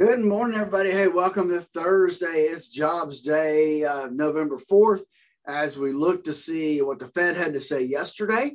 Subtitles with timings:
[0.00, 0.92] Good morning, everybody.
[0.92, 2.46] Hey, welcome to Thursday.
[2.48, 5.02] It's Jobs Day, uh, November 4th,
[5.46, 8.52] as we look to see what the Fed had to say yesterday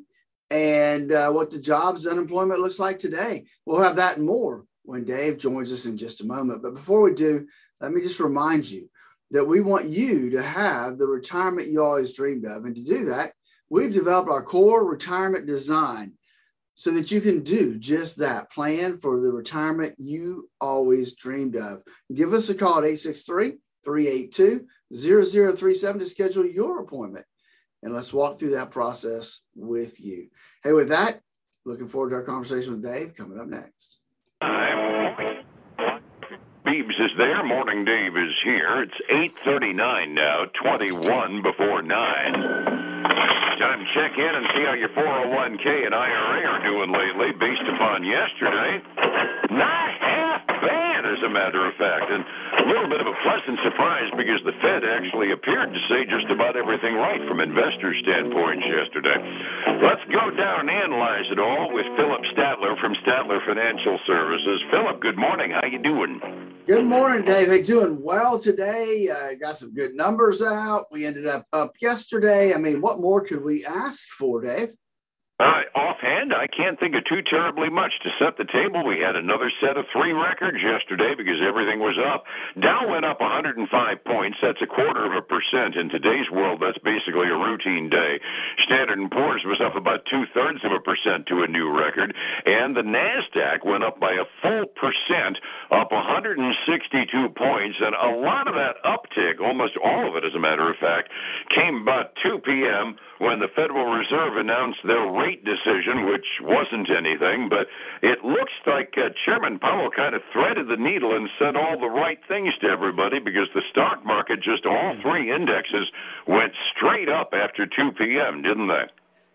[0.50, 3.46] and uh, what the jobs unemployment looks like today.
[3.64, 6.64] We'll have that and more when Dave joins us in just a moment.
[6.64, 7.46] But before we do,
[7.80, 8.90] let me just remind you
[9.30, 12.66] that we want you to have the retirement you always dreamed of.
[12.66, 13.34] And to do that,
[13.70, 16.14] we've developed our core retirement design
[16.76, 21.82] so that you can do just that plan for the retirement you always dreamed of.
[22.14, 27.26] Give us a call at 863 382 0037 to schedule your appointment.
[27.82, 30.28] And let's walk through that process with you.
[30.64, 31.22] Hey, with that,
[31.66, 34.00] looking forward to our conversation with Dave coming up next.
[36.66, 37.44] Beebs is there.
[37.46, 38.84] Morning Dave is here.
[38.84, 43.35] It's 8.39 now, 21 before 9.
[43.56, 47.64] Time to check in and see how your 401k and IRA are doing lately based
[47.72, 48.84] upon yesterday.
[49.48, 52.04] Not half bad, as a matter of fact.
[52.12, 56.04] And a little bit of a pleasant surprise because the Fed actually appeared to say
[56.04, 59.24] just about everything right from investor standpoints yesterday.
[59.80, 64.60] Let's go down and analyze it all with Phillip Statler from Statler Financial Services.
[64.68, 65.56] Phillip, good morning.
[65.56, 66.20] How you doing?
[66.68, 67.28] Good morning.
[67.28, 69.08] Hey, doing well today.
[69.08, 70.86] Uh, got some good numbers out.
[70.92, 72.56] We ended up up yesterday.
[72.56, 74.70] I mean, what more could we ask for, Dave?
[75.36, 78.88] Uh, offhand, I can't think of too terribly much to set the table.
[78.88, 82.24] We had another set of three records yesterday because everything was up.
[82.56, 83.68] Dow went up 105
[84.08, 84.38] points.
[84.40, 85.76] That's a quarter of a percent.
[85.76, 88.24] In today's world, that's basically a routine day.
[88.64, 92.16] Standard & Poor's was up about two thirds of a percent to a new record,
[92.48, 95.36] and the Nasdaq went up by a full percent,
[95.68, 96.48] up 162
[97.36, 97.76] points.
[97.84, 101.12] And a lot of that uptick, almost all of it, as a matter of fact,
[101.52, 102.96] came about 2 p.m.
[103.20, 107.68] when the Federal Reserve announced their rate decision, which wasn't anything, but
[108.02, 111.90] it looks like uh, Chairman Powell kind of threaded the needle and said all the
[111.90, 115.90] right things to everybody because the stock market, just all three indexes,
[116.28, 118.86] went straight up after 2 p.m., didn't they?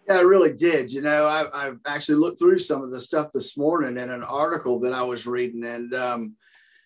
[0.09, 0.93] Yeah, it really did.
[0.93, 4.23] You know, I, have actually looked through some of the stuff this morning in an
[4.23, 6.37] article that I was reading, and um,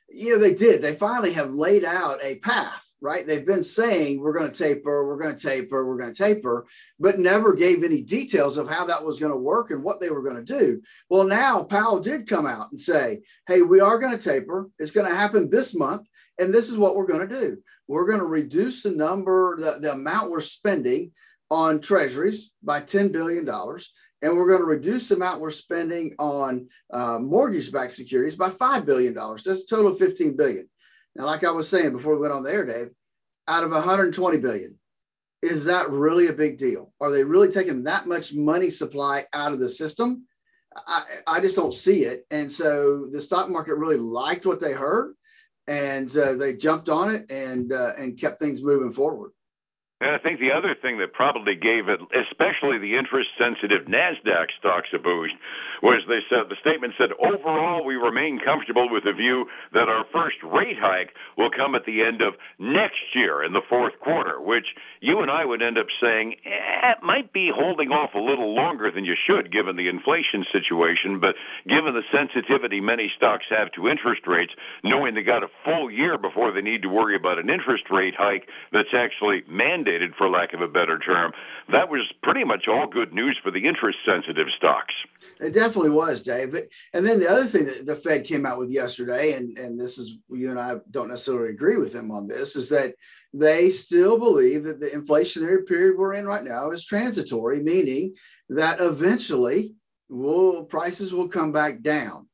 [0.09, 0.81] you know, they did.
[0.81, 3.27] They finally have laid out a path, right?
[3.27, 6.67] They've been saying we're going to taper, we're going to taper, we're going to taper,
[7.01, 10.11] but never gave any details of how that was going to work and what they
[10.11, 10.81] were going to do.
[11.09, 14.71] Well, now Powell did come out and say, hey, we are going to taper.
[14.79, 16.07] It's going to happen this month.
[16.39, 17.59] And this is what we're going to do.
[17.87, 21.13] We're going to reduce the number, the, the amount we're spending
[21.51, 23.49] on treasuries by $10 billion
[24.25, 28.87] and we're going to reduce the amount we're spending on uh, mortgage-backed securities by $5
[28.87, 29.13] billion.
[29.13, 30.67] That's a total of 15 billion.
[31.15, 32.89] Now, like I was saying before we went on the air, Dave,
[33.47, 34.79] out of 120 billion,
[35.43, 36.91] is that really a big deal?
[37.03, 40.25] Are they really taking that much money supply out of the system?
[40.75, 42.25] I, I just don't see it.
[42.31, 45.13] And so the stock market really liked what they heard
[45.67, 49.33] and uh, they jumped on it and, uh, and kept things moving forward.
[50.05, 54.53] And I think the other thing that probably gave it, especially the interest sensitive NASDAQ
[54.61, 55.33] stocks a boost,
[55.81, 60.05] was they said the statement said, overall, we remain comfortable with the view that our
[60.13, 64.43] first rate hike will come at the end of next year in the fourth quarter,
[64.43, 68.21] which you and I would end up saying eh, it might be holding off a
[68.21, 71.17] little longer than you should given the inflation situation.
[71.19, 71.35] But
[71.67, 74.53] given the sensitivity many stocks have to interest rates,
[74.85, 78.15] knowing they got a full year before they need to worry about an interest rate
[78.17, 81.33] hike that's actually mandated for lack of a better term.
[81.71, 84.95] That was pretty much all good news for the interest sensitive stocks.
[85.41, 86.55] It definitely was, Dave.
[86.93, 89.99] And then the other thing that the Fed came out with yesterday, and, and this
[89.99, 92.95] is, you and I don't necessarily agree with them on this, is that
[93.33, 98.15] they still believe that the inflationary period we're in right now is transitory, meaning
[98.49, 99.75] that eventually
[100.09, 102.29] will prices will come back down.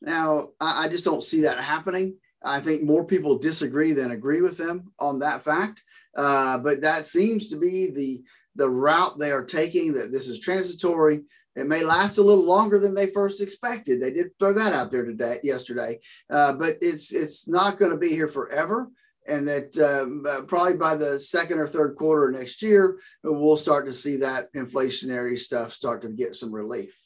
[0.00, 2.16] Now, I, I just don't see that happening.
[2.46, 5.84] I think more people disagree than agree with them on that fact.
[6.16, 8.22] Uh, but that seems to be the
[8.54, 9.92] the route they are taking.
[9.92, 11.22] That this is transitory.
[11.56, 14.00] It may last a little longer than they first expected.
[14.00, 17.98] They did throw that out there today, yesterday, uh, but it's it's not going to
[17.98, 18.90] be here forever.
[19.28, 23.86] And that um, uh, probably by the second or third quarter next year, we'll start
[23.86, 27.05] to see that inflationary stuff start to get some relief.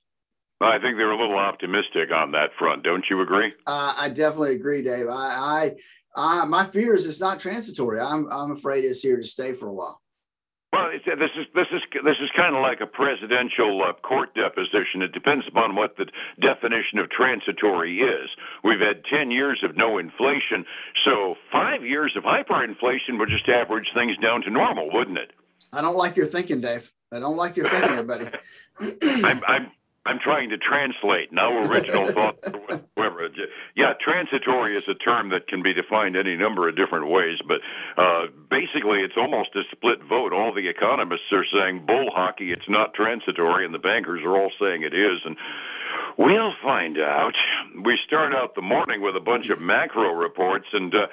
[0.60, 2.82] I think they're a little optimistic on that front.
[2.82, 3.52] Don't you agree?
[3.66, 5.08] Uh, I definitely agree, Dave.
[5.08, 5.76] I, I,
[6.14, 7.98] I, my fear is it's not transitory.
[8.00, 10.00] I'm, I'm afraid it's here to stay for a while.
[10.72, 15.02] Well, this is this is this is kind of like a presidential uh, court deposition.
[15.02, 16.06] It depends upon what the
[16.40, 18.30] definition of transitory is.
[18.62, 20.64] We've had ten years of no inflation,
[21.04, 25.32] so five years of hyperinflation would just average things down to normal, wouldn't it?
[25.72, 26.92] I don't like your thinking, Dave.
[27.12, 28.28] I don't like your thinking, buddy.
[29.24, 29.72] I'm, I'm
[30.06, 31.30] I'm trying to translate.
[31.30, 33.28] No original thought whatsoever.
[33.76, 37.60] Yeah, transitory is a term that can be defined any number of different ways, but
[38.00, 40.32] uh, basically it's almost a split vote.
[40.32, 44.50] All the economists are saying bull hockey, it's not transitory, and the bankers are all
[44.58, 45.20] saying it is.
[45.24, 45.36] And
[46.16, 47.34] we'll find out.
[47.84, 51.06] We start out the morning with a bunch of macro reports, and uh,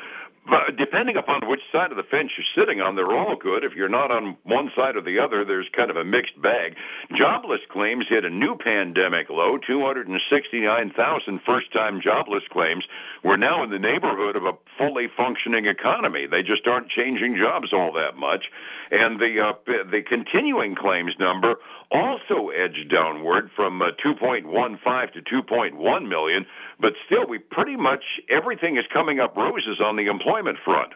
[0.50, 3.64] but depending upon which side of the fence you're sitting on, they're all good.
[3.64, 6.76] If you're not on one side or the other, there's kind of a mixed bag.
[7.18, 12.86] Jobless claims hit a new pandemic low 269,000 first time jobless claims.
[13.24, 16.28] We're now in the neighborhood of a fully functioning economy.
[16.30, 18.46] They just aren't changing jobs all that much.
[18.90, 19.54] And the, uh,
[19.92, 21.56] the continuing claims number
[21.92, 26.45] also edged downward from uh, 2.15 to 2.1 million,
[26.80, 30.94] but still, we pretty much everything is coming up roses on the employment front.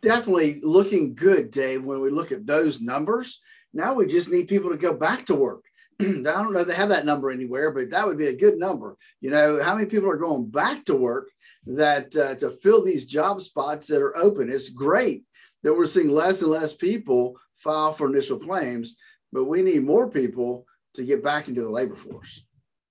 [0.00, 3.40] Definitely looking good, Dave, when we look at those numbers.
[3.72, 5.64] Now we just need people to go back to work.
[6.00, 8.58] I don't know if they have that number anywhere, but that would be a good
[8.58, 8.96] number.
[9.20, 11.30] You know, how many people are going back to work
[11.66, 14.50] that uh, to fill these job spots that are open?
[14.50, 15.24] It's great
[15.62, 18.96] that we're seeing less and less people file for initial claims
[19.32, 22.44] but we need more people to get back into the labor force.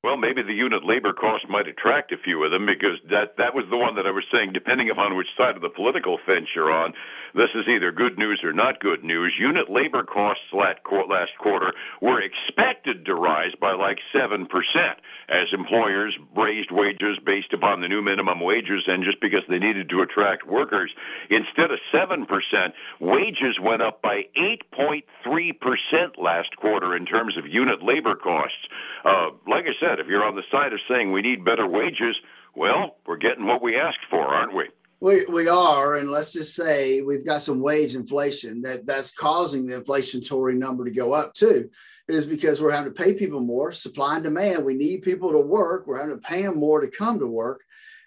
[0.03, 3.53] Well, maybe the unit labor cost might attract a few of them because that that
[3.53, 4.51] was the one that I was saying.
[4.51, 6.93] Depending upon which side of the political fence you're on,
[7.33, 9.33] this is either good news or not good news.
[9.39, 14.99] Unit labor costs last quarter were expected to rise by like seven percent
[15.29, 19.89] as employers raised wages based upon the new minimum wages, and just because they needed
[19.89, 20.91] to attract workers,
[21.29, 27.05] instead of seven percent, wages went up by eight point three percent last quarter in
[27.05, 28.67] terms of unit labor costs.
[29.05, 32.15] Uh, like I said, if you're on the side of saying we need better wages,
[32.55, 34.65] well, we're getting what we asked for, aren't we?
[35.01, 39.65] We, we are, and let's just say we've got some wage inflation that that's causing
[39.65, 41.71] the inflationary number to go up too.
[42.07, 44.63] is because we're having to pay people more, supply and demand.
[44.63, 45.87] We need people to work.
[45.87, 47.63] We're having to pay them more to come to work.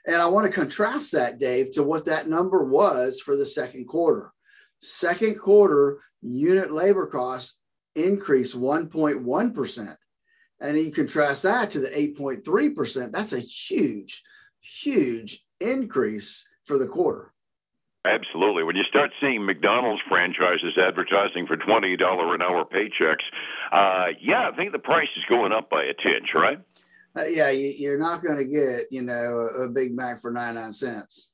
[0.06, 3.87] And I want to contrast that, Dave, to what that number was for the second
[3.87, 4.32] quarter.
[4.79, 7.58] Second quarter unit labor costs
[7.97, 9.97] increased 1.1%.
[10.61, 14.23] And you contrast that to the 8.3%, that's a huge,
[14.61, 17.32] huge increase for the quarter.
[18.06, 18.64] Absolutely.
[18.64, 23.25] When you start seeing McDonald's franchises advertising for $20 an hour paychecks,
[23.72, 26.58] uh, yeah, I think the price is going up by a tinge, right?
[27.16, 30.72] Uh, yeah, you, are not going to get, you know, a Big Mac for 99
[30.72, 31.31] cents.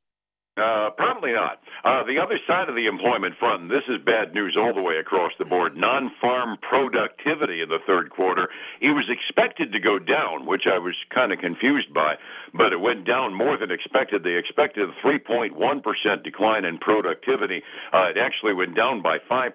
[0.61, 1.63] Uh, probably not.
[1.85, 4.83] Uh, the other side of the employment front, and this is bad news all the
[4.83, 8.49] way across the board, non farm productivity in the third quarter.
[8.83, 12.17] It was expected to go down, which I was kind of confused by,
[12.53, 14.23] but it went down more than expected.
[14.23, 17.63] They expected a 3.1% decline in productivity.
[17.95, 19.51] Uh, it actually went down by 5%,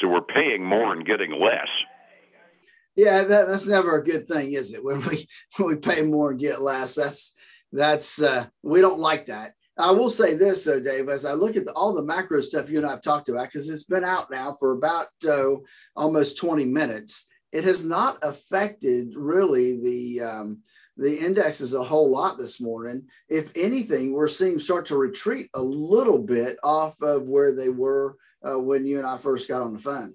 [0.00, 1.68] so we're paying more and getting less.
[2.94, 4.82] Yeah, that, that's never a good thing, is it?
[4.82, 5.28] When we
[5.58, 7.34] when we pay more and get less, that's
[7.72, 9.52] that's uh, we don't like that.
[9.78, 12.70] I will say this, though, Dave, as I look at the, all the macro stuff
[12.70, 15.56] you and I have talked about, because it's been out now for about uh,
[15.94, 20.62] almost 20 minutes, it has not affected really the um,
[20.96, 23.06] the indexes a whole lot this morning.
[23.28, 28.16] If anything, we're seeing start to retreat a little bit off of where they were
[28.42, 30.14] uh, when you and I first got on the phone.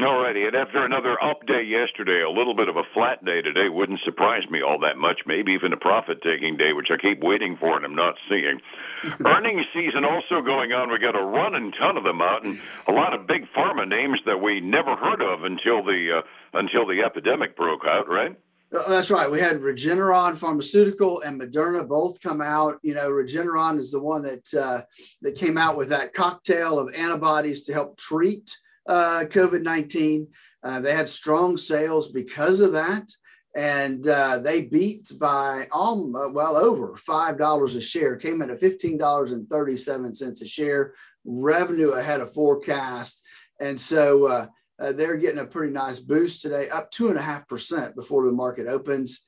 [0.00, 0.44] All righty.
[0.44, 3.98] And after another up day yesterday, a little bit of a flat day today wouldn't
[4.04, 5.22] surprise me all that much.
[5.26, 8.60] Maybe even a profit taking day, which I keep waiting for and I'm not seeing.
[9.26, 10.92] Earnings season also going on.
[10.92, 14.20] We got a running ton of them out, and a lot of big pharma names
[14.24, 18.08] that we never heard of until the uh, until the epidemic broke out.
[18.08, 18.36] Right.
[18.72, 19.28] Uh, that's right.
[19.28, 22.78] We had Regeneron Pharmaceutical and Moderna both come out.
[22.82, 24.82] You know, Regeneron is the one that uh,
[25.22, 28.56] that came out with that cocktail of antibodies to help treat
[28.88, 30.26] uh, COVID 19.
[30.62, 33.08] Uh, they had strong sales because of that.
[33.56, 40.42] And uh, they beat by um, well over $5 a share, came in at $15.37
[40.42, 43.22] a share, revenue ahead of forecast.
[43.60, 44.46] And so uh,
[44.78, 49.24] uh, they're getting a pretty nice boost today, up 2.5% before the market opens.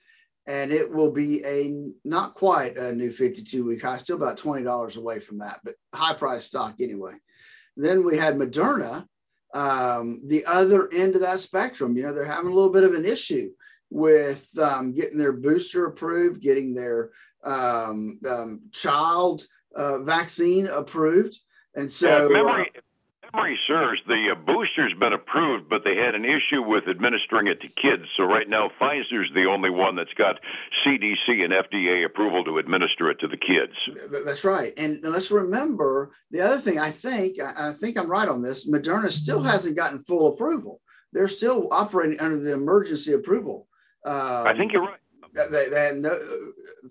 [0.46, 4.96] And it will be a not quite a new 52 week high, still about $20
[4.96, 7.14] away from that, but high price stock anyway.
[7.76, 9.06] Then we had Moderna,
[9.54, 11.96] um, the other end of that spectrum.
[11.96, 13.50] You know, they're having a little bit of an issue
[13.90, 17.10] with um, getting their booster approved, getting their
[17.42, 21.38] um, um child uh, vaccine approved.
[21.74, 22.80] And so, yeah, memory, uh,
[23.34, 27.60] memory serves, the uh, booster's been approved, but they had an issue with administering it
[27.60, 28.04] to kids.
[28.16, 30.36] So right now, Pfizer's the only one that's got
[30.84, 33.72] CDC and FDA approval to administer it to the kids.
[34.24, 34.72] That's right.
[34.76, 36.78] And let's remember the other thing.
[36.78, 38.68] I think I think I'm right on this.
[38.68, 40.80] Moderna still hasn't gotten full approval.
[41.12, 43.66] They're still operating under the emergency approval
[44.04, 45.00] Um, I think you're right.
[45.50, 46.18] They, they no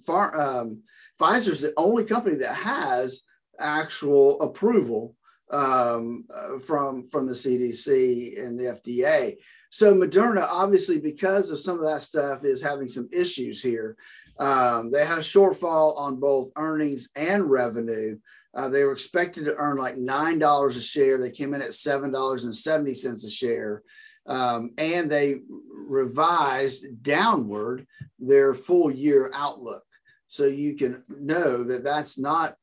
[0.06, 0.40] far.
[0.40, 0.84] Um,
[1.20, 3.24] Pfizer's the only company that has
[3.60, 5.16] actual approval
[5.52, 9.36] um, uh, from from the CDC and the FDA.
[9.72, 13.96] So Moderna, obviously, because of some of that stuff, is having some issues here.
[14.40, 18.18] Um, they had a shortfall on both earnings and revenue.
[18.56, 21.18] Uh, they were expected to earn like nine dollars a share.
[21.18, 23.84] They came in at seven dollars and seventy cents a share,
[24.26, 25.42] um, and they
[25.72, 27.86] revised downward
[28.18, 29.84] their full year outlook.
[30.28, 32.56] So you can know that that's not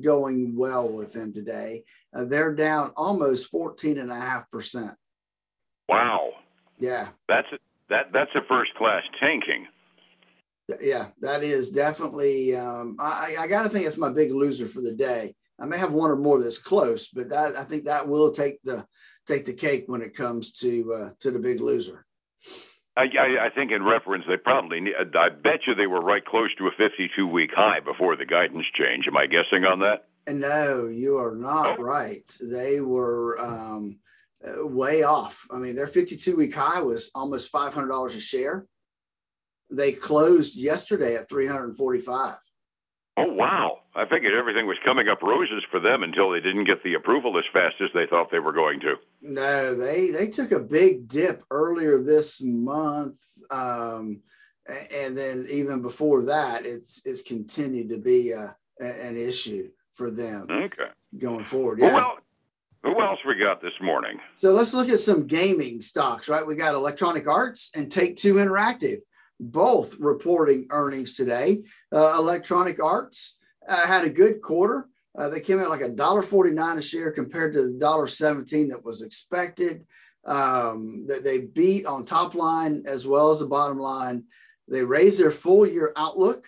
[0.00, 1.84] going well with them today.
[2.14, 4.92] Uh, they're down almost 14 and a half percent.
[5.88, 6.30] Wow.
[6.78, 7.08] Yeah.
[7.28, 9.66] That's a, that that's a first class tanking.
[10.80, 12.54] Yeah, that is definitely.
[12.54, 15.34] Um, I, I got to think it's my big loser for the day.
[15.58, 18.62] I may have one or more that's close, but that I think that will take
[18.62, 18.84] the
[19.26, 22.04] take the cake when it comes to uh, to the big loser.
[22.98, 24.80] I, I, I think in reference, they probably.
[24.98, 28.66] I bet you they were right close to a 52 week high before the guidance
[28.74, 29.06] change.
[29.06, 30.08] Am I guessing on that?
[30.28, 31.82] No, you are not oh.
[31.82, 32.30] right.
[32.42, 34.00] They were um,
[34.44, 35.46] uh, way off.
[35.50, 38.66] I mean, their 52 week high was almost $500 a share.
[39.70, 42.36] They closed yesterday at 345.
[43.18, 43.80] Oh, wow.
[43.94, 47.36] I figured everything was coming up roses for them until they didn't get the approval
[47.36, 48.94] as fast as they thought they were going to.
[49.22, 53.18] No, they they took a big dip earlier this month,
[53.50, 54.20] um,
[54.94, 60.46] and then even before that, it's it's continued to be a, an issue for them.
[60.48, 61.80] Okay, going forward.
[61.80, 61.94] Yeah.
[61.94, 62.18] Well,
[62.84, 64.20] who else we got this morning?
[64.36, 66.28] So let's look at some gaming stocks.
[66.28, 68.98] Right, we got Electronic Arts and Take Two Interactive,
[69.40, 71.62] both reporting earnings today.
[71.92, 73.36] Uh, Electronic Arts
[73.68, 74.88] uh, had a good quarter.
[75.16, 78.06] Uh, they came out like a dollar forty nine a share compared to the dollar
[78.06, 79.86] seventeen that was expected.
[80.24, 84.24] Um, that they beat on top line as well as the bottom line.
[84.68, 86.44] They raised their full year outlook.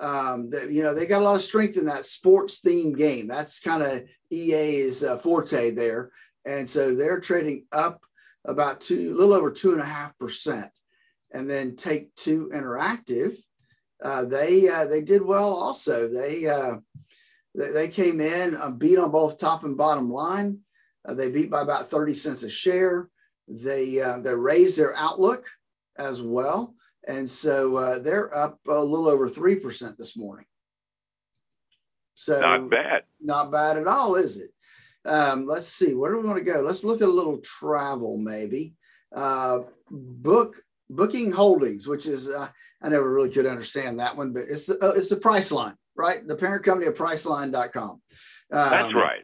[0.00, 3.28] Um, that you know they got a lot of strength in that sports themed game.
[3.28, 6.10] That's kind of EA's uh, forte there,
[6.44, 8.02] and so they're trading up
[8.44, 10.70] about two, a little over two and a half percent.
[11.32, 13.36] And then Take Two Interactive
[14.02, 16.08] uh, they uh, they did well also.
[16.08, 16.76] They uh,
[17.54, 20.58] they, they, came in uh, beat on both top and bottom line.
[21.06, 23.08] Uh, they beat by about thirty cents a share.
[23.46, 25.44] They uh, they raised their outlook
[25.96, 26.74] as well,
[27.06, 30.46] and so they're up a little over three percent this morning.
[32.14, 33.02] So not bad.
[33.20, 34.50] Not bad at all, is it?
[35.04, 35.94] Um, let's see.
[35.94, 36.60] Where do we want to go?
[36.60, 38.74] Let's look at a little travel, maybe.
[39.90, 40.56] book
[40.92, 42.48] Booking Holdings, which is uh,
[42.82, 46.18] I never really could understand that one, but it's uh, it's the Priceline, right?
[46.26, 47.90] The parent company of Priceline.com.
[47.90, 48.00] Um,
[48.50, 49.22] That's right.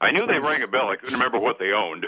[0.00, 0.88] I knew they rang a bell.
[0.88, 2.06] I couldn't remember what they owned.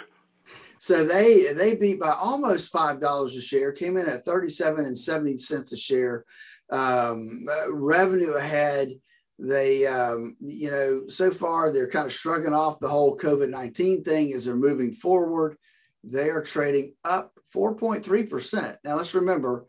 [0.79, 4.85] So they they beat by almost five dollars a share, came in at thirty seven
[4.85, 6.25] and seventy cents a share.
[6.71, 8.95] Um, uh, revenue ahead.
[9.39, 14.05] They, um, you know, so far they're kind of shrugging off the whole COVID nineteen
[14.05, 15.57] thing as they're moving forward.
[16.05, 18.77] They are trading up 4.3%.
[18.85, 19.67] Now let's remember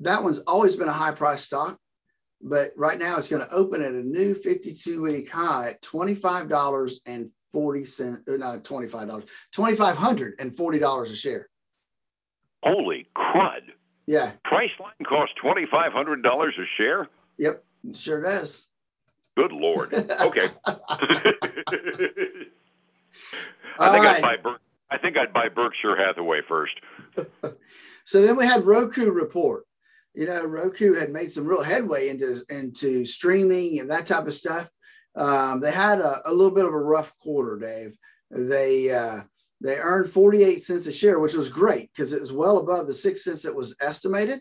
[0.00, 1.78] that one's always been a high price stock,
[2.40, 6.94] but right now it's going to open at a new 52 week high at $25
[7.06, 9.24] and 40 cents, uh, not $25,
[9.56, 11.48] $2,540 a share.
[12.62, 13.62] Holy crud.
[14.06, 14.32] Yeah.
[14.46, 17.08] Priceline costs $2,500 a share?
[17.38, 18.66] Yep, sure does.
[19.36, 19.94] Good Lord.
[20.20, 20.48] Okay.
[23.80, 24.16] I think right.
[24.16, 24.58] I'd buy Bur-
[24.90, 26.74] I think I'd buy Berkshire Hathaway first.
[28.04, 29.64] so then we had Roku report.
[30.14, 34.34] You know, Roku had made some real headway into into streaming and that type of
[34.34, 34.70] stuff.
[35.14, 37.96] Um, they had a, a, little bit of a rough quarter, Dave.
[38.30, 39.20] They uh,
[39.60, 42.94] they earned 48 cents a share, which was great because it was well above the
[42.94, 44.40] six cents that was estimated.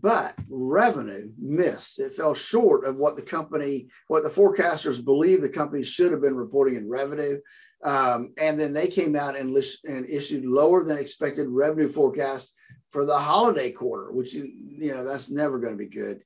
[0.00, 1.98] But revenue missed.
[1.98, 6.20] It fell short of what the company, what the forecasters believe the company should have
[6.20, 7.38] been reporting in revenue.
[7.84, 12.52] Um, and then they came out and, list, and issued lower than expected revenue forecast
[12.90, 16.22] for the holiday quarter, which you, you know that's never going to be good.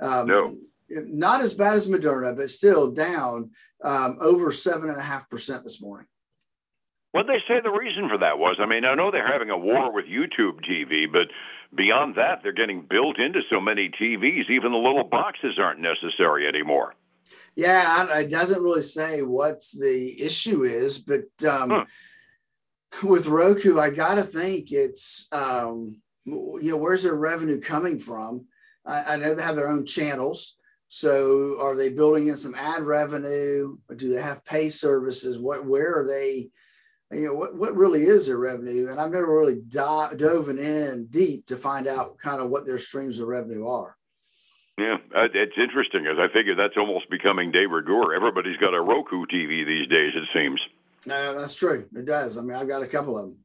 [0.00, 0.56] Um, no.
[0.88, 3.50] Not as bad as Moderna, but still down
[3.82, 6.06] um, over seven and a half percent this morning.
[7.10, 8.56] What they say the reason for that was?
[8.60, 11.28] I mean, I know they're having a war with YouTube TV, but
[11.74, 16.46] beyond that, they're getting built into so many TVs, even the little boxes aren't necessary
[16.46, 16.94] anymore.
[17.56, 21.86] Yeah, it doesn't really say what the issue is, but um,
[23.02, 28.46] with Roku, I got to think it's, um, you know, where's their revenue coming from?
[28.84, 30.56] I, I, know they have their own channels.
[30.88, 33.78] So are they building in some ad revenue?
[33.88, 35.38] Or do they have pay services?
[35.38, 36.50] What, where are they?
[37.12, 41.06] you know what, what really is their revenue and i've never really do- dove in
[41.08, 43.96] deep to find out kind of what their streams of revenue are
[44.78, 48.14] yeah, uh, it's interesting as I figure that's almost becoming de rigueur.
[48.14, 50.60] Everybody's got a Roku TV these days, it seems.
[51.06, 51.88] No, that's true.
[51.94, 52.36] It does.
[52.36, 53.36] I mean, I've got a couple of them.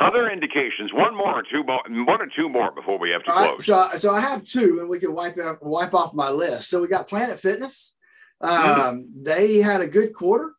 [0.00, 0.92] Other indications.
[0.92, 1.80] One more or two more.
[1.88, 3.68] One or two more before we have to close.
[3.68, 6.68] Right, so, so I have two, and we can wipe out, wipe off my list.
[6.68, 7.94] So we got Planet Fitness.
[8.40, 9.22] Um, mm-hmm.
[9.22, 10.54] They had a good quarter.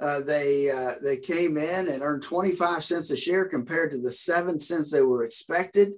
[0.00, 4.10] Uh, they uh, they came in and earned 25 cents a share compared to the
[4.10, 5.92] seven cents they were expected.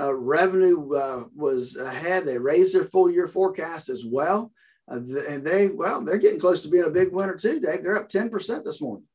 [0.00, 2.26] Uh, revenue uh, was ahead.
[2.26, 4.52] They raised their full year forecast as well.
[4.90, 7.82] Uh, and they, well, they're getting close to being a big winner too, Dave.
[7.82, 9.06] They're up 10% this morning.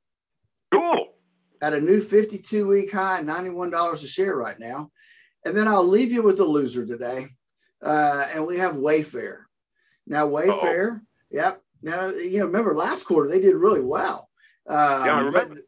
[0.73, 1.07] Cool.
[1.61, 4.89] At a new 52 week high, $91 a share right now.
[5.45, 7.27] And then I'll leave you with the loser today.
[7.81, 9.43] Uh, and we have Wayfair.
[10.07, 10.99] Now, Wayfair, Uh-oh.
[11.29, 11.61] yep.
[11.81, 14.29] Now, you know, remember last quarter, they did really well.
[14.67, 15.55] Um, yeah, I remember.
[15.55, 15.63] But,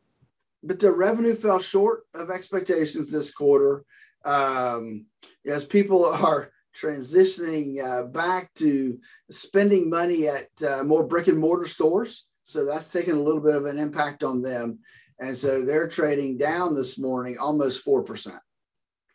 [0.63, 3.85] but the revenue fell short of expectations this quarter
[4.25, 5.05] um,
[5.45, 8.99] as people are transitioning uh, back to
[9.29, 12.27] spending money at uh, more brick and mortar stores.
[12.43, 14.79] So that's taking a little bit of an impact on them.
[15.19, 18.39] And so they're trading down this morning almost 4%.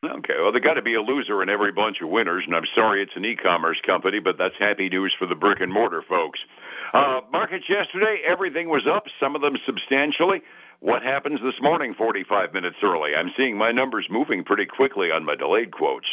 [0.05, 2.67] Okay, well, there got to be a loser in every bunch of winners, and I'm
[2.77, 6.39] sorry it's an e-commerce company, but that's happy news for the brick and mortar folks.
[6.95, 10.43] Uh, markets yesterday, everything was up, some of them substantially.
[10.81, 13.15] What happens this morning, 45 minutes early?
[13.17, 16.07] I'm seeing my numbers moving pretty quickly on my delayed quotes.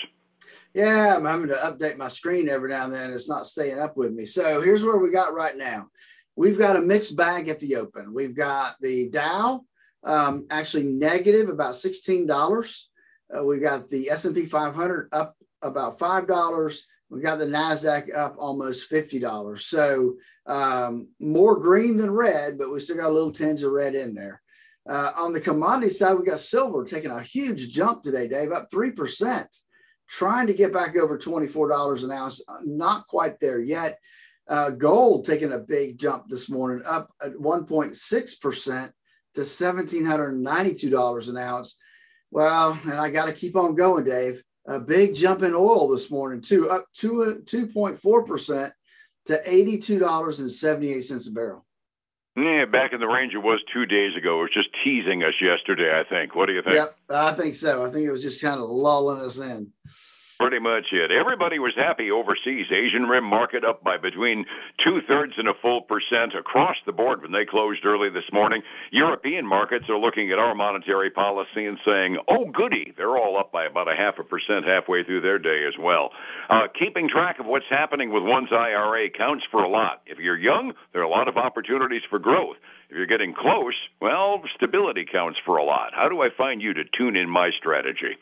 [0.74, 3.12] Yeah, I'm having to update my screen every now and then.
[3.12, 4.26] It's not staying up with me.
[4.26, 5.88] So here's where we got right now.
[6.36, 8.14] We've got a mixed bag at the open.
[8.14, 9.66] We've got the Dow
[10.04, 12.84] um, actually negative about $16.
[13.36, 16.82] Uh, we got the S&P 500 up about $5.
[17.10, 19.60] We got the NASDAQ up almost $50.
[19.60, 20.16] So
[20.48, 24.16] um, more green than red, but we still got a little tinge of red in
[24.16, 24.42] there.
[24.88, 28.70] Uh, on the commodity side, we got silver taking a huge jump today, Dave, up
[28.70, 29.46] 3%,
[30.10, 32.44] trying to get back over $24 an ounce.
[32.48, 33.98] Uh, not quite there yet.
[34.48, 38.92] Uh, gold taking a big jump this morning, up at 1.6%
[39.36, 41.78] to $1,792 an ounce.
[42.30, 44.44] Well, and I got to keep on going, Dave.
[44.66, 48.72] A big jump in oil this morning, too, up 2, 2.4%
[49.26, 51.66] to $82.78 a barrel.
[52.36, 54.40] Yeah, back in the range it was two days ago.
[54.40, 56.36] It was just teasing us yesterday, I think.
[56.36, 56.76] What do you think?
[56.76, 57.86] Yep, I think so.
[57.86, 59.72] I think it was just kind of lulling us in.
[60.40, 61.12] Pretty much it.
[61.12, 62.66] Everybody was happy overseas.
[62.72, 64.46] Asian Rim market up by between
[64.84, 68.62] two thirds and a full percent across the board when they closed early this morning.
[68.92, 72.94] European markets are looking at our monetary policy and saying, oh, goody.
[72.98, 76.10] They're all up by about a half a percent halfway through their day as well.
[76.50, 80.02] Uh, keeping track of what's happening with one's IRA counts for a lot.
[80.08, 82.58] If you're young, there are a lot of opportunities for growth.
[82.90, 85.94] If you're getting close, well, stability counts for a lot.
[85.94, 88.18] How do I find you to tune in my strategy?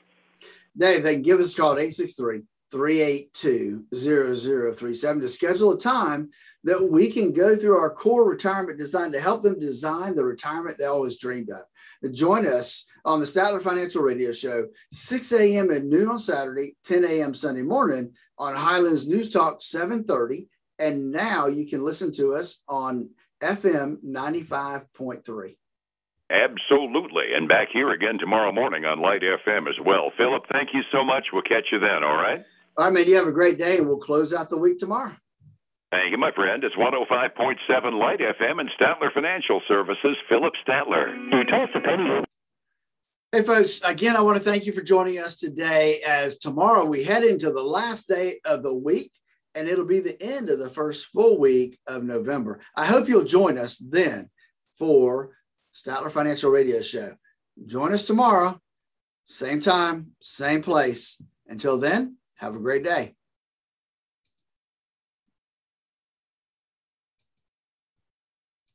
[0.77, 6.29] Dave, they give us a call at 863 382 0037 to schedule a time
[6.63, 10.77] that we can go through our core retirement design to help them design the retirement
[10.77, 12.13] they always dreamed of.
[12.13, 15.71] Join us on the Statler Financial Radio Show, 6 a.m.
[15.71, 17.33] and noon on Saturday, 10 a.m.
[17.33, 20.47] Sunday morning on Highlands News Talk 730.
[20.79, 23.09] And now you can listen to us on
[23.41, 25.55] FM 95.3.
[26.31, 27.33] Absolutely.
[27.35, 30.11] And back here again tomorrow morning on Light FM as well.
[30.15, 31.27] Phillip, thank you so much.
[31.33, 32.41] We'll catch you then, all right?
[32.77, 33.07] All right, man.
[33.07, 35.13] You have a great day, and we'll close out the week tomorrow.
[35.91, 36.63] Thank you, my friend.
[36.63, 41.13] It's 105.7 Light FM and Statler Financial Services, Phillip Statler.
[41.33, 42.23] You toss a penny.
[43.33, 47.03] Hey, folks, again, I want to thank you for joining us today as tomorrow we
[47.03, 49.11] head into the last day of the week
[49.55, 52.61] and it'll be the end of the first full week of November.
[52.75, 54.29] I hope you'll join us then
[54.77, 55.31] for
[55.73, 57.13] Statler Financial Radio Show.
[57.65, 58.59] Join us tomorrow,
[59.25, 61.21] same time, same place.
[61.47, 63.15] Until then, have a great day.